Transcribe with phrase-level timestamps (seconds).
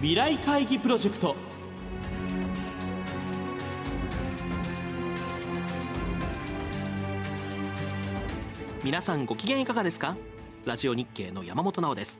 [0.00, 1.36] 未来会議プロジェクト。
[8.82, 10.16] 皆さんご機嫌いかがですか？
[10.64, 12.18] ラジオ日経の山本直です。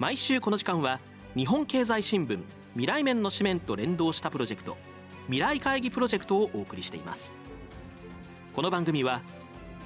[0.00, 0.98] 毎週この時間は
[1.36, 2.40] 日本経済新聞
[2.72, 4.76] 未来面の紙面と連動したプロジェクト
[5.26, 7.30] 未来会議プロジェクトをお送りしています。
[8.52, 9.20] この番組は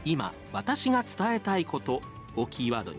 [0.07, 2.01] 今私が伝えたいこと
[2.35, 2.99] をキーワードに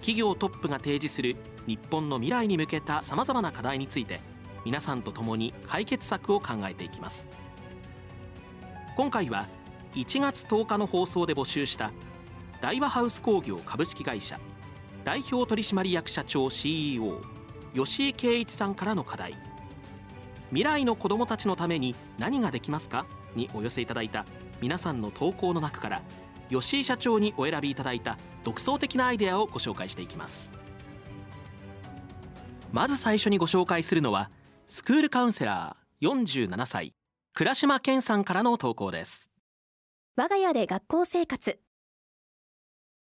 [0.00, 4.20] 企業トップが提示する日本の未来に向けたさまざまな課題について
[4.64, 7.26] 皆さんと共に解決策を考えていきます。
[8.96, 9.46] 今回は
[9.94, 11.92] 1月10日の放送で募集した
[12.62, 14.40] 大和ハウス工業株式会社
[15.04, 17.20] 代表取締役社長 CEO
[17.74, 19.34] 吉井圭一さんからの課題
[20.48, 23.04] 未来の子どもたちのために何ができますか
[23.34, 24.24] にお寄せいただいた
[24.62, 26.02] 皆さんの投稿の中から
[26.48, 30.50] 吉井社長にお選びいただいた独創的なアイデアをご紹介していきます
[32.72, 34.30] まず最初にご紹介するのは
[34.66, 36.94] スクールカウンセラー47歳
[37.32, 39.30] 倉島健さんからの投稿です。
[40.16, 41.58] 我が家で学校生活。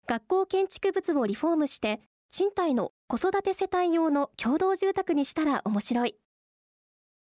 [0.07, 6.15] 学校建築物をリフォームして賃貸の子育て世帯用の共同住宅にしたら面白い。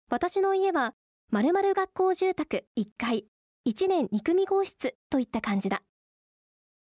[0.09, 0.93] 私の家は
[1.31, 3.25] 〇〇学校住宅1階
[3.67, 5.83] 1年2組号室といった感じだ。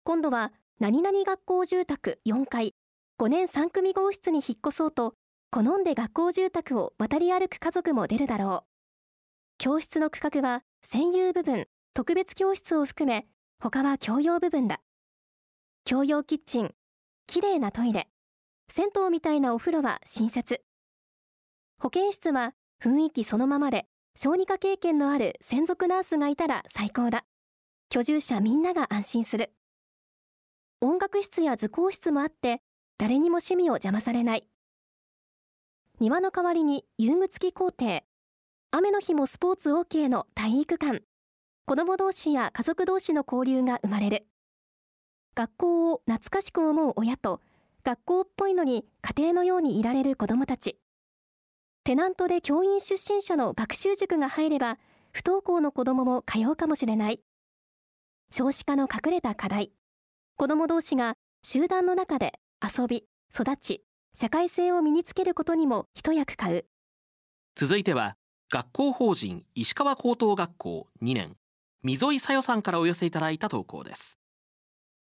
[0.03, 2.73] 今度は何々学校住宅4階
[3.19, 5.13] 5年3組号室に引っ越そうと
[5.49, 8.67] 好んで学校住宅を渡り歩く家族も出るだろう。
[9.57, 13.25] 教室の区画は占有部分特別教室を含め
[13.59, 14.81] 他は共用部分だ。
[15.85, 16.73] 共用キッチン
[17.27, 18.09] きれいなトイレ。
[18.69, 20.61] 銭湯みたいなお風呂は新設。
[21.79, 22.53] 保健室は
[22.83, 27.23] 雰囲気そのままで小児科経験のある専属ナースがいたら最高だ。
[27.89, 29.53] 居住者みんなが安心する。
[30.81, 32.61] 音楽室や図工室もあって
[32.97, 34.45] 誰にも趣味を邪魔されない。
[35.99, 38.01] 庭の代わりに遊具付き校庭
[38.69, 41.01] 雨の日もスポーツ OK の体育館。
[41.65, 44.27] 子ども同士や家族同士の交流が生まれる。
[45.33, 47.41] 学校を懐かしく思う親と
[47.83, 50.77] 学校っぽいのに家庭のようにいられる子どもたち。
[51.83, 54.77] テナントで教員出身者の学習塾が入れば
[55.11, 57.21] 不登校の子どもも通うかもしれない。
[58.29, 59.71] 少子化の隠れた課題。
[60.35, 63.86] 子ども同士が集団の中で遊び育ち
[64.19, 66.65] 社会性を身につけることにも一役買う。
[67.55, 68.17] 続いては
[68.51, 71.35] 学校法人石川高等学校2年。
[71.83, 74.17] 溝井さよさんからお寄せいただいた投稿です。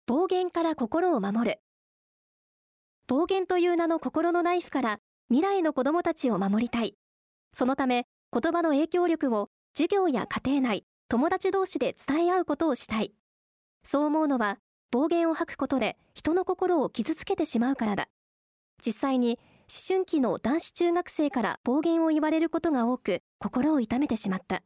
[0.05, 1.60] 暴言から心を守る。
[3.06, 4.99] 暴言という名の心のナイフから
[5.31, 6.94] 未来の子どもたちを守りたい。
[7.55, 8.06] そのため
[8.38, 13.15] 言葉の影響力を授業や家庭内友達同士で伝え合うことをしたい。
[13.82, 14.59] そう思うのは
[14.91, 18.09] 暴言を吐くことで人の心を傷つけてしまうからだ
[18.84, 19.38] 実際に
[19.69, 24.62] 思春期の男子中学生から暴言を言われることが多く心を痛めてしまった。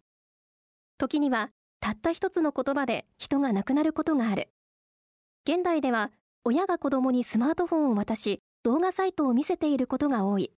[0.98, 1.50] 時には
[1.80, 4.50] たった一つの言葉で人が亡くなることがある。
[5.48, 6.12] 現代では
[6.44, 10.52] 親が子供にスマートフォンを渡し動画サイトを見せていることが多い。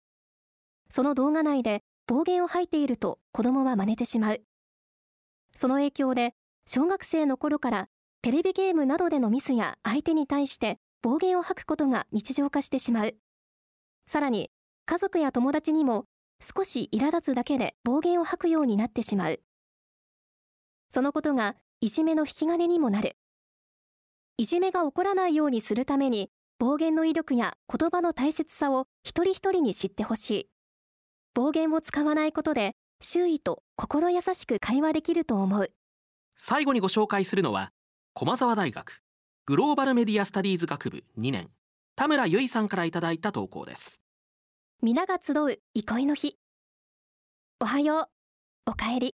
[0.90, 4.42] その動画内で暴言を吐いていると子供は真似てしまう。
[5.54, 6.34] その影響で
[6.66, 7.88] 小学生の頃から
[8.22, 13.14] テレビゲームなどでのミスや相手に対して暴言を吐くことが日常化してしまう。
[14.06, 14.50] さらに
[14.86, 16.04] 家族や友達にも
[16.40, 19.40] 少し苛立つだけで暴言を吐くようになってしまう。
[20.90, 23.16] そのことがいじめの引き金にもなる。
[24.36, 30.50] いじめが起こらないようにするために暴言の威力や言葉の大切さを一人一人に知ってほしい。
[31.34, 35.72] 暴言を使わないことで周囲と心優しく会話できると思う。
[36.36, 37.72] 最後にご紹介するのは
[38.14, 39.02] 駒澤大学
[39.46, 41.50] グローバルメディアスタディーズ学部2年。
[41.94, 44.00] 田村由衣さんからいただいた投稿です。
[44.82, 46.38] 皆が集う憩いの日。
[47.60, 48.08] おはよ
[48.66, 48.70] う。
[48.70, 49.14] おかえり。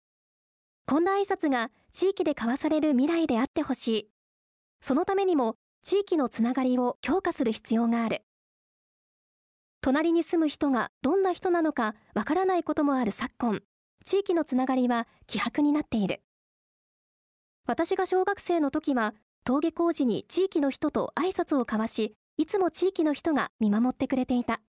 [0.86, 4.10] こんな挨拶が地域で交わされる未来であってほしい。
[4.82, 8.22] そのためにも地域のつながりを強化する必要がある。
[9.80, 13.62] 隣に住む人がどんな人なのかわからないこともある昨今
[14.04, 16.20] 地域のつながりは希薄になっている。
[17.66, 19.14] 私が小学生の時は
[19.46, 24.60] 登下校時に地域の人と挨拶を交わしいつも地域の人が見守ってくれていた。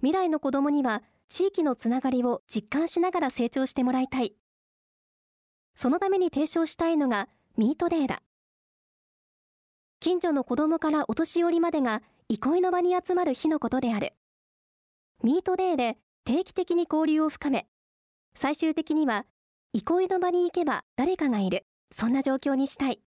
[0.00, 4.34] 未来の子供には地域のつながりを実感しながら成長してもらいたい。
[5.74, 8.22] そのために提唱したいのがミートデーだ。
[10.00, 14.12] 近所の子供からお年寄りまでが憩いの場に集まる日のことである。
[15.24, 17.66] ミートデーで定期的に交流を深め
[18.34, 19.26] 最終的には
[19.72, 21.66] 憩いの場に行けば誰かがいる。
[21.90, 23.00] そんな状況にしたい。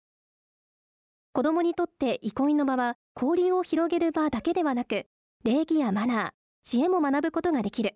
[1.32, 5.06] 子供にとって憩いの場は交流を広げる場だけではなく
[5.44, 6.30] 礼儀やマナー
[6.64, 7.94] 知恵も学ぶことができる。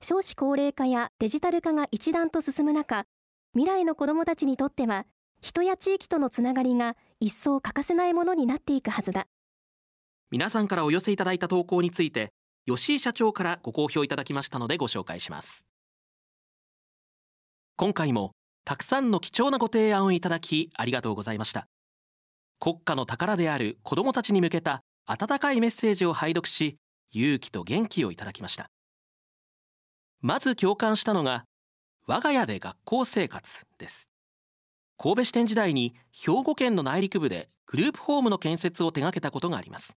[0.00, 3.06] 少子高齢化やデジタル化が一段と進む中
[3.54, 5.06] 未来の子どもたちにとっては
[5.40, 9.26] 人や地域とのつながりが一層欠かせないものになっていくはずだ。
[10.30, 12.32] 皆さんからお寄せいただいた投稿について
[12.66, 15.64] 吉井社長からご好評いただきましたのでご紹介します。
[17.76, 18.30] 今回も
[18.64, 21.66] たくさんの貴重なご提案をいただきありがとうございました。
[22.58, 26.78] 国家の宝である子どもたちに向けた温かいメッセージを拝読し
[27.12, 28.70] 勇気と元気をいただきました。
[30.20, 31.44] まず共感したのが
[32.06, 34.08] 我が家で学校生活です。
[34.96, 39.96] 神戸支店時代に兵庫県の内陸部でグループホームの建設を手掛けたことがあります。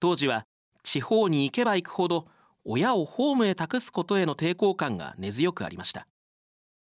[0.00, 0.46] 当時は
[0.82, 2.26] 地方に行けば行くほど
[2.64, 6.06] 親をホームへ託すことへの抵抗感が根強くありました。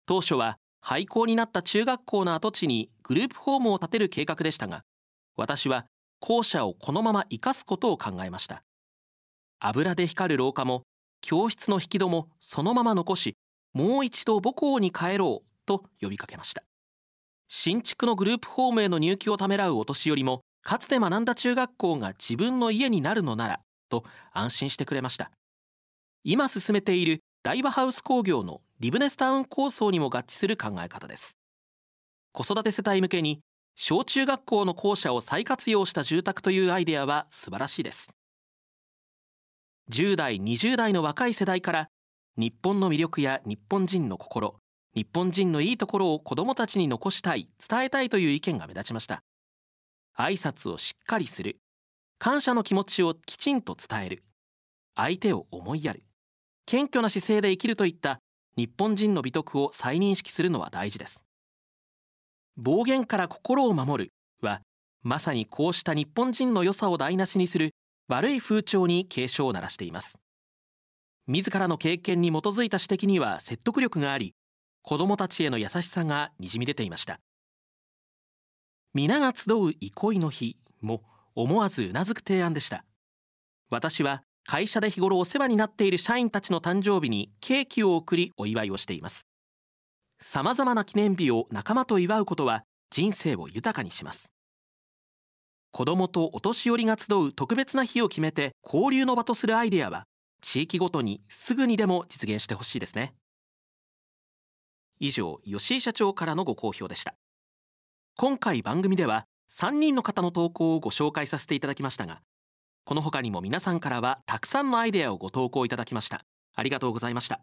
[0.07, 4.85] 当初は廃校になった中学校の跡地にグループホームを建てる計画でしたが
[5.37, 5.87] 私は
[6.21, 8.63] 校舎をこのまま生かすことを考えました。
[9.61, 10.83] 油で光る廊下も
[11.21, 13.35] 教室の引き戸もそのまま残し
[13.73, 16.63] もう一度母校に帰ろうと呼びかけました。
[17.49, 25.31] 新築のグループホームへの入居をためらうお年寄りもかつて学んだ中学校が自分の家になるのならと安心してくれました。
[26.25, 31.39] 今進めている大和ハウス工業のリブネスタウン構想にも合致する考え方です。
[32.33, 33.41] 子育て世帯向けに
[33.75, 38.11] 小中学校の校舎を再活用した住宅というアイデアは素晴らしいです。
[39.91, 41.89] 10代20代の若い世代から
[42.37, 44.57] 日本の魅力や日本人の心
[44.95, 49.23] 日本人のいいところを子どもたちに残したい伝えたいという意見が目立ちました。
[50.19, 51.57] 挨拶をしっかりする。
[52.19, 54.23] 感謝の気持ちをきちんと伝える。
[54.95, 56.03] 相手を思いやる。
[56.69, 58.21] 謙虚な姿勢で生きるといった
[58.55, 61.25] 日本人の美徳を再認識するのは大事です。
[62.59, 64.13] 暴言から心を守る
[64.43, 64.61] は
[65.03, 67.71] まさにこうした日本人の良さを台無しにする
[68.07, 70.19] 悪い風潮に警鐘を鳴らしています。
[71.27, 74.35] 自らの経験に基づいた指摘には説得力があり
[74.83, 77.19] 子どもたちへの優しさがにじみ出ていました。
[78.93, 81.03] 皆が集う憩いの日も
[81.35, 82.85] 思わずうなずく提案でした。
[83.71, 89.27] 私は会社で日頃お世話になっている社員たちの誕生日にケーキを送りお祝いをしています。
[90.23, 94.31] 様々な記念日を仲間と祝うことは人生を豊かにします。
[95.71, 100.05] 子どもとお年寄りが集う特別な日を決めて交流の場とするアイデアは
[100.41, 103.13] 地域ごとにすぐにでも実現してほしいですね。
[104.99, 107.15] 以上吉井社長からのご好評でした。
[108.17, 112.23] 今回番組では3人の方の投稿をご紹介させていただきましたが
[112.89, 116.23] この他にも皆さんからはたくさんのアイデアをご投稿いただきました。
[116.55, 117.43] ありがとうございました。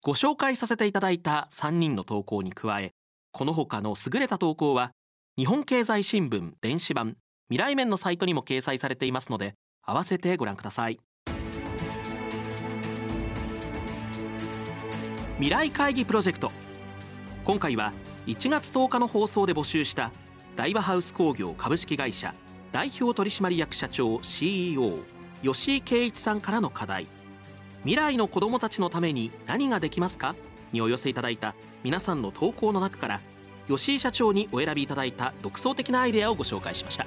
[0.00, 2.92] ご紹介させていただいた3人の投稿に加え
[3.32, 4.92] この他の優れた投稿は
[5.36, 7.16] 日本経済新聞電子版
[7.50, 11.00] 未来面のサイトにも掲載されていますので合わせてご覧ください。
[15.38, 16.52] 未来会議プロジェクト。
[17.44, 17.92] 今回は
[18.28, 20.12] 1月10日の放送で募集した
[20.54, 22.32] 大和ハウス工業株式会社
[22.74, 24.98] 代表取締役社長 CEO
[25.44, 27.06] 吉井圭一さんからの課題。
[27.82, 30.34] 未来の子どもたちのために何ができますか？
[30.72, 31.54] にお寄せいただいた
[31.84, 33.20] 皆さんの投稿の中から
[33.68, 37.06] 吉井社長にお選びいただいた独創的なアイデアをご紹介しました。